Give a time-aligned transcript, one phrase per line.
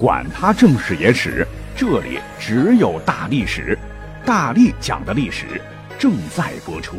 [0.00, 3.78] 管他正史野史，这里只有大历史，
[4.24, 5.60] 大力讲的历史
[5.98, 6.96] 正在播出。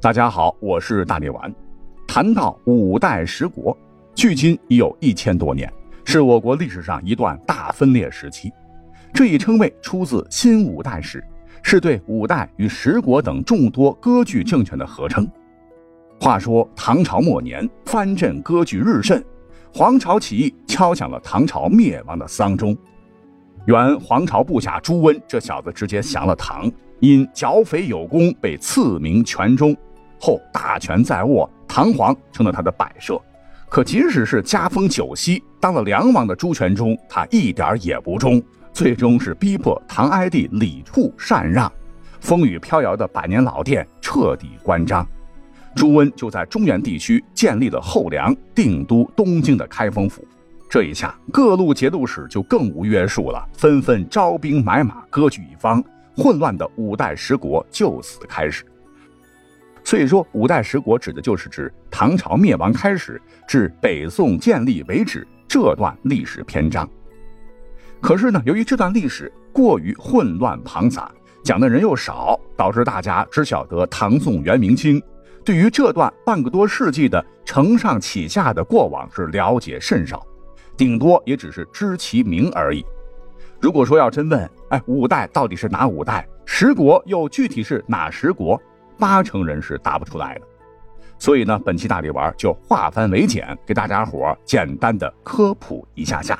[0.00, 1.54] 大家好，我是大力丸。
[2.08, 3.78] 谈到五代十国，
[4.16, 5.72] 距今已有一千多年，
[6.04, 8.52] 是我国历史上一段大分裂时期。
[9.14, 11.20] 这一称谓出自《新五代史》，
[11.62, 15.24] 是对五代与十国等众多割据政权的合称。
[16.22, 19.24] 话说唐朝末年，藩镇割据日甚，
[19.72, 22.76] 黄巢起义敲响了唐朝灭亡的丧钟。
[23.64, 29.74] 原黄巢部下朱温这小子直接降了唐，因剿匪有功，被赐名权中。
[30.20, 33.18] 后大权在握，唐皇成了他的摆设。
[33.70, 38.42] 可即使是加封九锡，当了梁王的朱全忠，他一点也不忠，
[38.74, 41.72] 最终是逼迫唐哀帝李处禅让，
[42.20, 45.06] 风雨飘摇的百年老店彻底关张。
[45.74, 50.26] 朱温就在中原地区建立了后梁，定都东京的开封府。
[50.68, 55.82] 这一下，各路节度使就更无约束了，纷纷招兵买马，割据一方，
[56.16, 58.64] 混乱的五代十国就此开始。
[59.82, 66.88] 所以说，五代十国指的就是指唐朝灭亡开始至北宋建立为止这段历史篇章。
[68.00, 71.10] 可是呢，由于这段历史过于混乱庞杂，
[71.42, 75.02] 讲的人又少，导致大家只晓得唐宋元明清。
[75.50, 80.24] 对于这段半个多世纪的承上启下的过往是了解甚少，
[80.76, 82.86] 顶多也只是知其名而已。
[83.58, 86.24] 如果说要真问，哎，五代到底是哪五代？
[86.44, 88.56] 十国又具体是哪十国？
[88.96, 90.42] 八成人是答不出来的。
[91.18, 96.38] 所以呢，本期大力丸就化繁为简，给大家伙简单的科普一下下。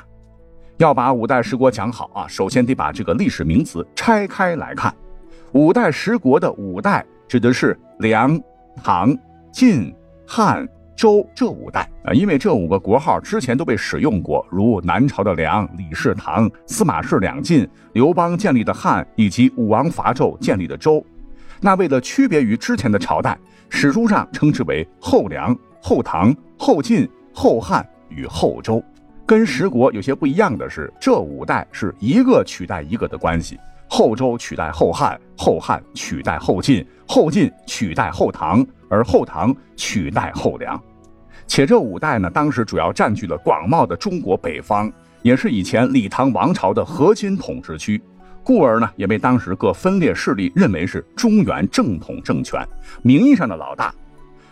[0.77, 4.95] 要把五代十国讲好啊，首先得把这个历史名词拆开来看。
[5.51, 8.41] 五代十国的五代指的是梁。
[8.83, 9.15] 唐、
[9.51, 9.93] 晋、
[10.27, 21.03] 汉、周这五代啊，因为这五个国号之前都被使用过，如南朝的梁、李氏唐、司马氏两晋、刘邦建立的汉以及武王伐纣建立的周。
[21.59, 23.37] 那为了区别于之前的朝代，
[23.69, 28.83] 史书上称之为后梁、后唐、后晋、后汉与后周。
[29.25, 33.57] 跟十国有些不一样的是，这五代是一个取代一个的关系。
[33.87, 40.79] 后周取代后汉，后汉取代后晋，后晋取代后唐，而后唐取代后梁。
[41.47, 44.91] 且这五代呢，当时主要占据了广袤的中国北方，
[45.21, 47.99] 也是以前李唐王朝的核心统治区，
[48.43, 52.61] 故而呢，也被当时各分裂势力认为是中原正统政权，
[53.01, 53.93] 名义上的老大。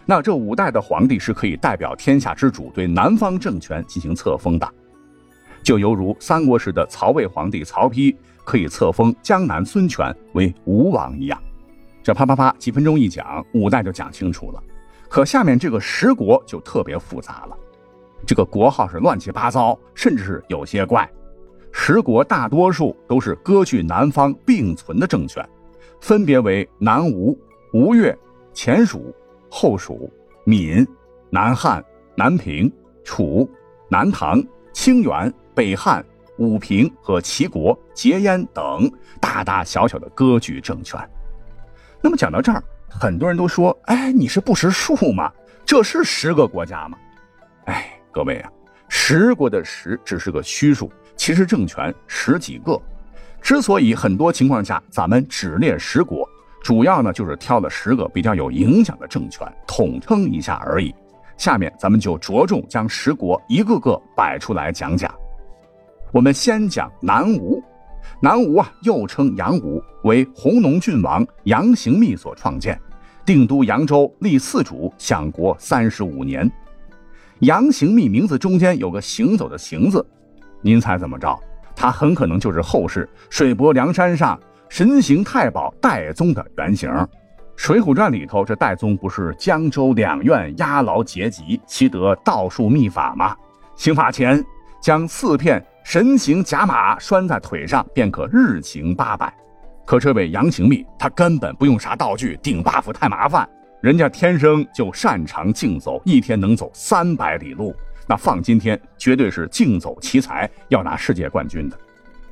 [0.06, 4.68] 那这五代的皇帝是可以代表天下之主对南方政权进行册封的，
[5.62, 8.16] 就犹如三国时的曹魏皇帝曹丕。
[8.46, 11.40] 可以册封江南孙权为吴王一样，
[12.02, 14.64] 这啪啪啪几分钟一讲，五代就讲清楚了。
[15.08, 17.58] 可下面这个十国就特别复杂了，
[18.26, 21.10] 这个国号是乱七八糟，甚至是有些怪。
[21.72, 25.48] 十国大多数都是割据南方并存的政权，
[26.00, 27.38] 分别为南吴、
[27.74, 28.18] 吴越、
[28.54, 29.14] 前蜀、
[29.50, 30.12] 后蜀、
[30.46, 30.88] 闽、
[31.30, 31.84] 南汉、
[32.16, 32.72] 南平、
[33.04, 33.50] 楚、
[33.90, 34.44] 南唐、
[34.74, 36.04] 清源、北汉。
[36.38, 38.90] 武平和齐国、结燕等
[39.20, 40.98] 大大小小的割据政权。
[42.02, 45.32] 那么讲到这儿，很多人都说：“哎，你是不识数吗？
[45.66, 46.98] 这是十个国家吗？”
[47.66, 48.52] 哎，各位啊，
[48.88, 52.80] 十国的十只是个虚数，其实政权十几个。
[53.42, 56.28] 之所以很多情况下咱们只列十国，
[56.64, 60.94] 主要呢就是挑了十个比较有影响的政权，统称一下而已。
[61.38, 65.14] 下面咱们就着重将十国一个个摆出来讲讲。
[66.12, 67.64] 我们先讲南吴，
[68.22, 72.80] 南吴啊，又称杨吴，为弘农郡王杨行密所创建，
[73.26, 76.52] 定都扬州，立四主，享国三十五年。
[77.40, 80.06] 杨行密名字中间有个行走的行字，
[80.62, 81.40] 您猜怎么着？
[81.76, 86.90] 他很可能就是后世水泊梁山上神行太保戴宗的原型。
[87.56, 93.36] 《水浒传》里头，这戴宗不是江州两院押牢劫籍，习得道术秘法吗？
[93.76, 94.44] 刑法前
[94.82, 95.66] 将四片。
[95.84, 99.34] 神行甲马拴在腿上，便可日行八百。
[99.86, 103.48] 可这位杨行密，他根本不用啥道具，顶 buff 太麻烦。
[103.82, 107.74] 人家天生就擅长竞走，一天能走三百里路。
[108.08, 111.78] 那放今天，绝对是竞走奇才，要拿世界冠军的。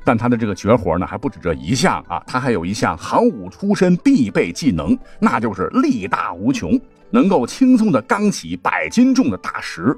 [0.04, 6.80] 但他的这个绝活呢，还不止这一项啊，他还有一项行武出身必备技能，那就是力大无穷，
[7.10, 9.96] 能够轻松的刚起百斤重的大石。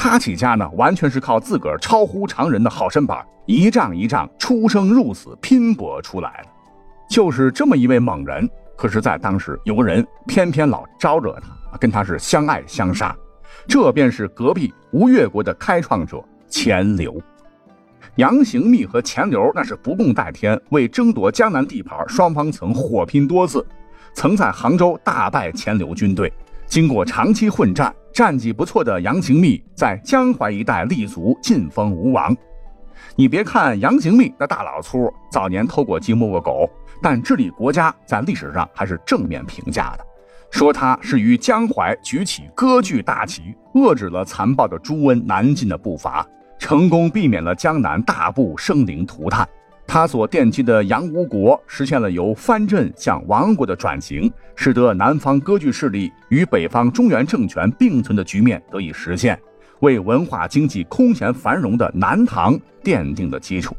[0.00, 6.48] 他起家呢，完全是靠自个儿超乎常人的好身板，一仗一仗出生入死拼搏出来的，
[7.10, 8.48] 就是这么一位猛人。
[8.76, 13.14] 可是，在当时，有个人偏偏老招惹他，跟他是相爱相杀。
[13.66, 17.20] 这便是隔壁吴越国的开创者钱镠。
[18.14, 23.66] 杨行密和钱镠那是不共戴天，为争夺江南地盘，双方曾火拼多次，
[24.14, 26.32] 曾在杭州大败钱镠军队。
[26.68, 32.36] 经过长期混战，战绩不错的杨行密在江淮一带立足，晋封吴王。
[33.16, 36.68] 你别看杨行密那大老粗，早年偷过鸡摸过狗，
[37.02, 40.04] 但治理国家在历史上还是正面评价的，
[40.50, 46.26] 说他是于江淮举起割据大旗，遏制了残暴的朱温南进的步伐。
[46.58, 49.48] 成功避免了江南大部生灵涂炭，
[49.90, 59.40] 他所奠基的杨吴国实现了由藩镇向王国的转型，使得南方割据势力与北方中原政权并存的局面得以实现，
[59.80, 62.54] 为文化经济空前繁荣的南唐
[62.84, 63.74] 奠定了基础，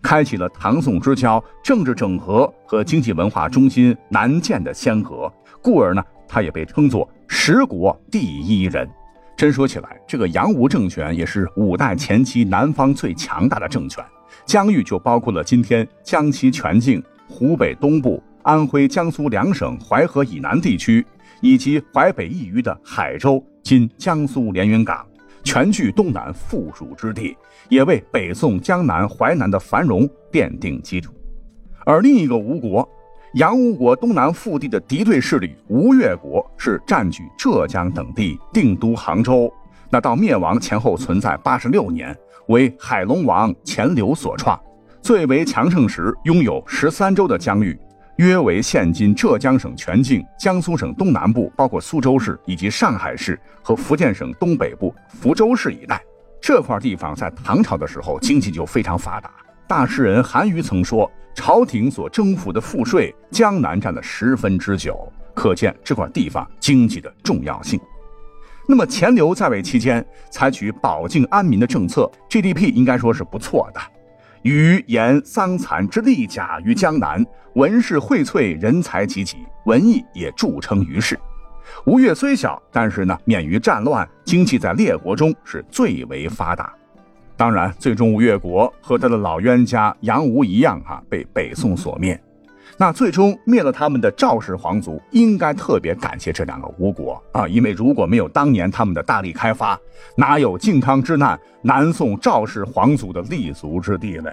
[0.00, 5.30] 开启了唐宋之交政治整合和经济文化中心南建的先河，
[5.60, 8.88] 故而呢，他也被称作十国第一人。
[9.36, 14.02] 真说起来，这个杨吴政权也是五代前期南方最强大的政权，
[14.44, 21.04] 疆域就包括了今天江西全境、湖北东部、安徽、江苏两省淮河以南地区，
[21.40, 25.06] 以及淮北一隅的海州（今江苏连云港），
[25.44, 27.36] 全据东南富庶之地，
[27.68, 31.12] 也为北宋江南、淮南的繁荣奠定基础。
[31.84, 32.88] 而另一个吴国。
[33.34, 39.48] 杨吴国东南腹地的敌对势力吴越国是占据浙江等地，定都杭州。
[39.90, 42.16] 那到灭亡前后存在八十六年，
[42.48, 44.58] 为海龙王钱镠所创。
[45.02, 47.78] 最为强盛时，拥有十三州的疆域，
[48.16, 56.00] 约为现今浙江省全境、江苏省东南部，包括苏州市以及上海市和福建省东北部福州市一带。
[56.40, 59.30] 这块地方在唐朝的时候经济就非常发达。
[59.66, 61.10] 大诗人韩愈曾说。
[61.32, 67.80] 朝廷所征服的赋税，江南占了十分之九，可见这块地方经济的重要性。
[68.66, 73.80] 那么钱镠在位期间，采取保境安民的政策，GDP 应该说是不错的。
[74.42, 77.24] 余言桑蚕之利甲于江南，
[77.54, 79.36] 文士荟萃，人才济济，
[79.66, 81.18] 文艺也著称于世。
[81.84, 86.72] 吴越虽小，但是呢，免于战乱，经济在列国中是最为发达。
[87.36, 92.20] 当然，最终吴越国和他的老冤家杨吴一样，哈，被北宋所灭。
[92.80, 99.78] 那最终灭了他们的赵氏皇族，应该特别感谢这两个吴国啊，因为如果没有当年他们的大力开发，
[100.16, 104.30] 哪有靖康之难、南宋赵氏皇族的立足之地呢？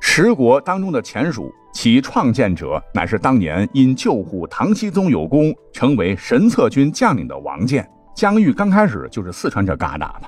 [0.00, 7.86] 十国当中的前蜀，其创建者乃是当年因救护唐僖宗有功，成为神策军将领的王建。
[8.14, 10.22] 疆域刚开始就是四川这旮瘩的。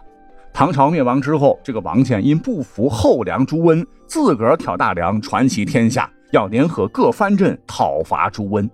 [0.53, 8.69] 唐朝灭亡之后，这个王建因不服后梁朱温，自个儿挑大梁，传奇天下，要联合各藩镇讨伐朱温。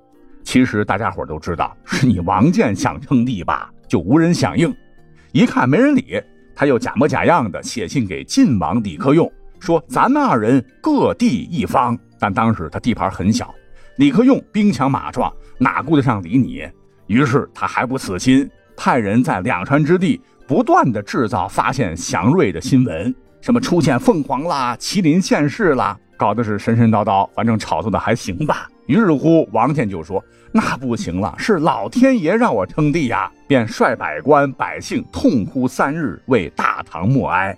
[0.44, 4.74] 其实大家伙都知道，是你王建想称帝吧，就无人响应。
[5.32, 6.22] 一看没人理，
[6.54, 11.98] 他又假模假样的写信给晋王李克用，说咱们二人各地一方。
[12.18, 13.54] 但当时他地盘很小，
[13.96, 16.66] 李克用兵强马壮，哪顾得上理你？
[17.06, 20.20] 于是他还不死心，派人在两川之地。
[20.46, 28.68] 不断的制造发现祥瑞的新闻，什么出现凤凰啦、麒麟现世啦，搞的是神神叨叨，反正炒作的还行吧。
[28.86, 30.22] 于是乎，王建就说
[30.52, 37.56] ：“那不行了，是老天爷让我称帝呀！”便率百官百姓痛哭三日，为大唐默哀。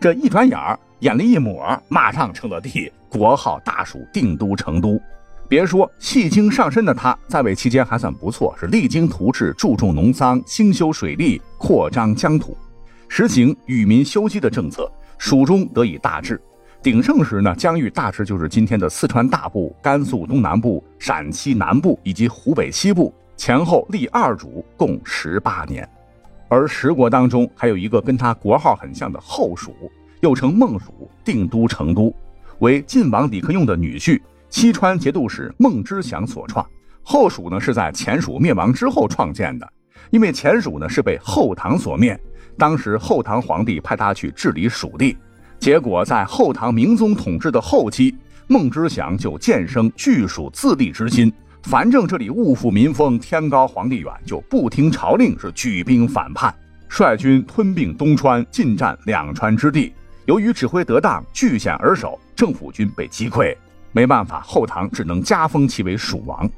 [0.00, 5.00] 这一转眼儿，眼泪一抹，马上称了帝，国号大蜀，定都成都。
[5.48, 12.56] 别说戏精上身的他，在位期间还算不错，是励精图治，注重农桑，兴修水利，扩张疆土，
[13.08, 16.40] 实行与民休息的政策，蜀中得以大治。
[16.82, 25.86] 鼎盛时呢，疆域大致就是今天的四川大部、甘肃东南部、陕西南部以及湖北西部，前后立二主，共十八年。
[26.48, 29.74] 而十国当中还有一个跟他国号很像的后蜀，
[30.20, 32.14] 又称孟蜀，定都成都，
[32.60, 34.18] 为晋王李克用的女婿。
[34.48, 36.66] 西川节度使孟知祥所创，
[37.02, 39.70] 后蜀呢是在前蜀灭亡之后创建的，
[40.08, 42.18] 因为前蜀呢是被后唐所灭，
[42.56, 45.14] 当时后唐皇帝派他去治理蜀地，
[45.60, 51.30] 结果在后唐明宗统治的后期，孟知祥就渐生拒蜀自立之心，
[51.64, 56.52] 反正这里物阜民丰，天高皇帝远，就不听朝令，是举兵反叛，
[56.88, 59.92] 率军吞并东川，进占两川之地。
[60.24, 63.54] 由于指挥得当，据险而守，政府军被击溃。
[63.92, 66.48] 没办法，后唐只能加封其为蜀王。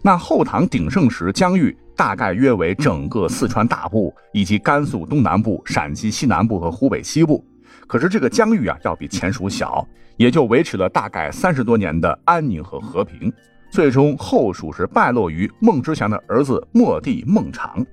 [0.00, 7.44] 那后唐鼎盛时，疆域大概约为整个四川大部，以及甘肃东南部、陕西西南部和湖北西部。
[7.86, 13.32] 可是这个疆域啊，要比前蜀小，也就维持了大概三十多年的安宁和和平。
[13.70, 17.84] 最终后蜀是败落于孟知祥的儿子末帝孟昶。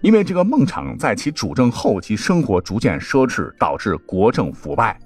[0.00, 4.98] 因为这个孟昶在其主政后期生活逐渐奢侈，导致国政腐败。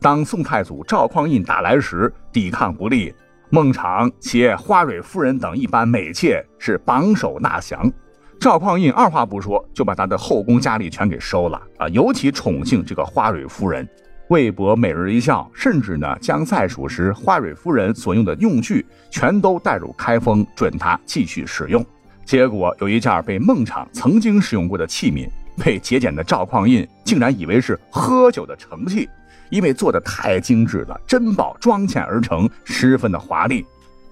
[0.00, 3.14] 当宋太祖赵匡胤打来时，抵抗不利，
[3.50, 7.90] 孟昶携花蕊夫人等一般美妾是绑手纳降。
[8.38, 13.88] 赵匡胤二话不说就把他的后宫佳丽全给收了啊，尤其宠幸这个花蕊夫人，
[14.28, 21.84] 为博每日一笑，甚至呢将在蜀时花蕊夫人所用的用具全都带入开封，准他继续使用。
[22.24, 25.28] 结果有一件被孟昶曾经使用过的器皿，
[25.62, 29.08] 被节俭的赵匡胤竟然以为是喝酒的盛器，
[29.50, 33.64] 因为做的太精致了，珍宝装嵌而成，十分的华丽。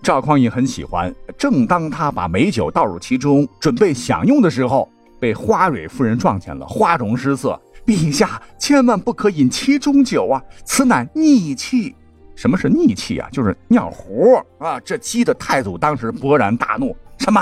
[0.05, 4.87] 赵匡胤很喜欢，正当他把美酒倒入其中，准备享用的时候，
[5.19, 7.59] 被花蕊夫人撞见了，花容失色。
[7.87, 11.97] 陛下千万不可饮其中酒啊，此乃逆气。
[12.35, 13.27] 什么是逆气啊？
[13.33, 14.79] 就是尿壶啊！
[14.81, 17.41] 这鸡的太祖当时勃然大怒，什么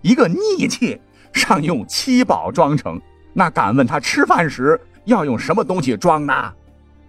[0.00, 1.00] 一个逆气，
[1.32, 3.00] 尚用七宝装成？
[3.32, 6.52] 那敢问他吃饭时要用什么东西装呢？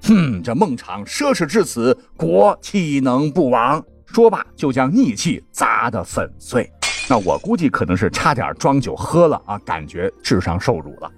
[0.04, 3.84] 哼，这孟昶奢侈至此，国岂能不亡？
[4.08, 6.70] 说罢，就将逆气砸得粉碎。
[7.10, 11.12] 那我估计可能是差点装酒喝了啊，感觉智商受辱了。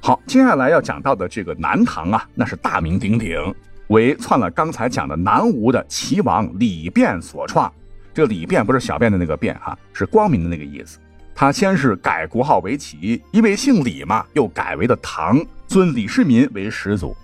[0.00, 3.36] 好，接下来要讲到的这个南唐啊，那是大名鼎鼎，
[3.88, 7.72] 为篡了刚才讲的南吴的齐王李昪所创。
[8.12, 10.98] 这李昪不是小便的那个便哈，是光明的那个意思。
[11.34, 17.16] 他先是改国号为齐，因为姓李嘛，又改为了唐，尊李世民为始祖。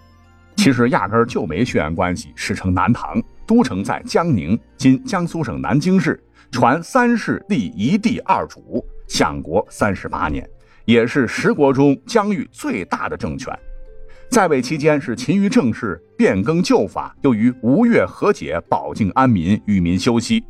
[0.57, 3.23] 其实压根儿就没血缘关系，史称南唐。
[3.51, 6.23] 都城在江宁，今江苏省南京市。
[6.53, 10.49] 传三世立一帝二主，享国三十八年，
[10.85, 13.53] 也是十国中疆域最大的政权。
[14.31, 20.45] 在位期间是勤于政事，变更旧法，又于吴越和解，保境安民，与民休息。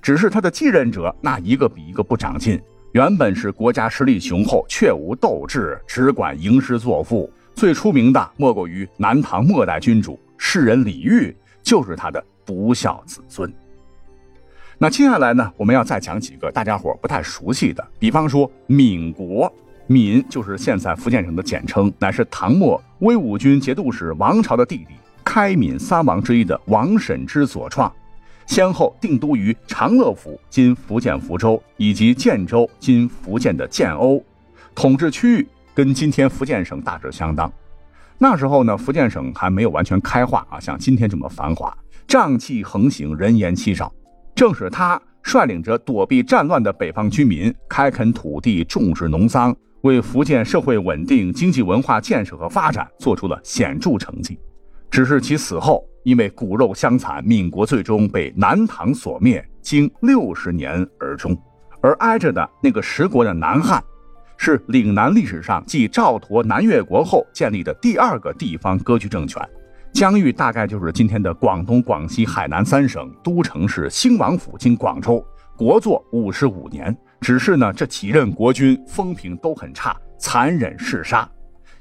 [0.00, 2.58] 只是他的继任者那一个比一个不长进。
[2.92, 7.30] 原本是国家实力雄厚，却无斗志，只管吟诗作赋。
[7.54, 12.24] 最出名的莫过于南唐末代君主世人李煜，就是他的。
[12.42, 13.52] 不孝子孙。
[14.76, 19.52] 那接下来呢，我们要再讲几个大家伙不太熟悉的，比方说闽国，
[19.86, 24.86] 闽就是现在福建省的简称，乃是唐末威武军节度使王朝的弟弟，
[25.22, 27.92] 开闽三王之一的王审知所创，
[28.46, 34.20] 先后定都于长乐府（今福建福州）以及建州（今福建的建瓯），
[34.74, 37.52] 统治区域跟今天福建省大致相当。
[38.22, 41.74] 那时候呢，福建省还没有完全开化啊，像今天这么繁华。
[42.06, 43.90] 瘴气横行，人烟稀少。
[44.34, 54.38] 正是他率领着躲避战乱的北方居民，开垦土地，种植农桑，为福建社会稳定、经济文化建设和发展做出了显著成绩。
[54.90, 61.34] 只是其死后，因为骨肉相残，闽国最终被南唐所灭，经六十年而终。
[61.80, 63.82] 而挨着的那个十国的南汉，
[64.42, 69.38] 是岭南历史上继赵佗南越国后建立的第二个地方割据政权。
[69.92, 75.22] 疆域大概就是今天的广东、广西、海南三省，都城是兴王府，今广州。
[75.58, 81.30] 国祚五十五年，只是呢，这几任国君风评都很差，残忍嗜杀。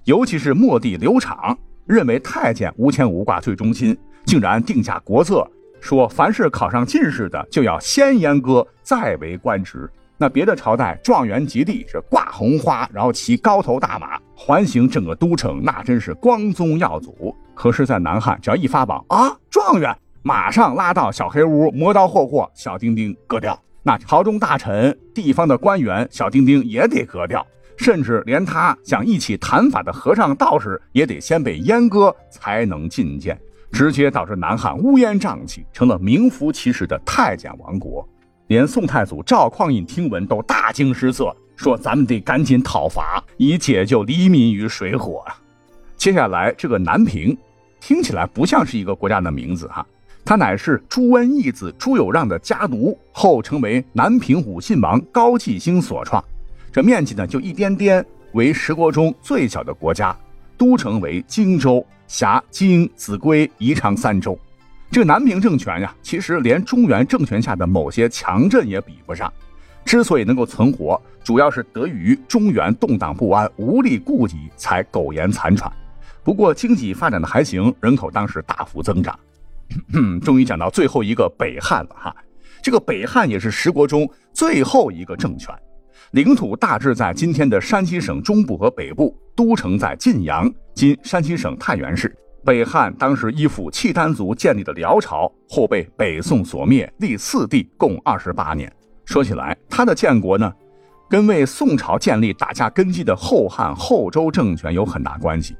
[0.03, 5.49] 尤其是末帝刘昶，认为太监无牵无挂最忠心，竟然定下国策，
[5.79, 9.89] 说凡是考上进士的，就要先阉割，再为官职。
[10.21, 17.33] 那别的朝代状元及第是挂红花，然后骑高头大马环行整个都城，那真是光宗耀祖。
[17.55, 23.57] 可是，在南汉，只要一发榜啊，状元马上拉到小黑屋，磨刀霍霍，小丁丁割掉。
[23.81, 27.45] 那朝中大臣、地方的官员，小丁丁也得割掉，
[27.77, 33.39] 甚至连他想一起谈法的和尚道士，也得先被阉割才能觐见，
[33.71, 38.05] 直接导致南汉乌烟瘴气，成了名副其实的太监王国。
[38.49, 45.37] 连宋太祖赵匡胤听闻都大惊失色，说：“咱们得赶紧讨伐，以解救黎民于水火啊！”
[45.95, 47.37] 接下来这个南平，
[47.79, 49.85] 听起来不像是一个国家的名字哈，
[50.25, 56.23] 它乃是朱温义子朱友让的家奴，后成为南平武信王高季兴所创。
[56.71, 60.17] 这面积呢就一颠颠，为十国中最小的国家，
[60.57, 64.35] 都城为荆州，辖荆、秭归、宜昌三州。
[64.91, 69.31] 这个南平政权呀，其实连中原政权下的某些强镇也比不上。
[69.85, 75.71] 之所以能够存活，主要是得益于中原动荡不安，无力顾及，才苟延残喘。
[76.23, 79.17] 不过经济发展的还行，人口当时大幅增长。
[80.21, 82.15] 终于讲到最后一个北汉了哈，
[82.61, 85.53] 这个北汉也是十国中最后一个政权，
[86.11, 92.15] 领土大致在今天的山西省中部和北部，都城在晋阳（今山西省太原市）。
[92.49, 98.73] 北汉当时依附契丹族建立的辽朝，后被北宋所灭，历四帝共二十八年。
[99.05, 100.51] 说起来，他的建国呢，
[101.07, 105.55] 跟为宋朝建立打下根基的后汉后周政权有很大关系。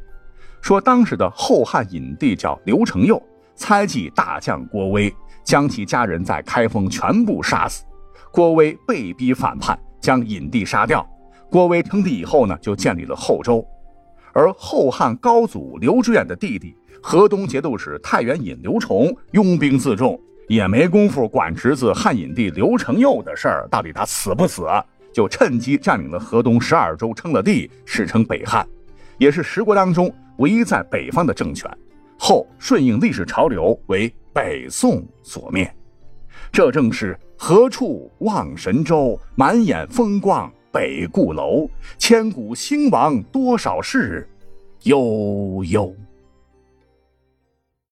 [0.64, 3.22] 说当时的后汉隐帝叫刘承佑，
[3.54, 7.84] 猜忌大将郭威，将其家人在开封全部杀死。
[8.32, 11.08] 郭威被逼反叛，将隐帝杀掉。
[11.52, 13.64] 郭威称帝以后呢，就建立了后周。
[14.32, 24.66] 而后汉高祖刘知远的弟弟河东节度使太原尹刘崇拥兵自重，也没工夫管侄子汉隐帝刘承佑的事儿，到底他死不死？
[25.12, 28.68] 就趁机占领了河东十二州，称了帝，史称北汉，
[29.18, 31.70] 也是十国当中唯一在北方的政权。
[32.18, 35.74] 后顺应历史潮流，为北宋所灭。
[36.52, 40.52] 这正是何处望神州，满眼风光。
[40.72, 44.30] 北固楼，千古兴亡多少事，
[44.84, 45.92] 悠悠。